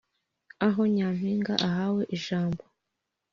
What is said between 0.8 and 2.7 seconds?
nyampinga ahawe ijambo